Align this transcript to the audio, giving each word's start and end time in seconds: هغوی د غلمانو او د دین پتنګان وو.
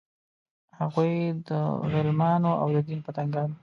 هغوی 0.79 1.13
د 1.47 1.49
غلمانو 1.91 2.51
او 2.61 2.67
د 2.75 2.77
دین 2.87 2.99
پتنګان 3.05 3.49
وو. 3.51 3.57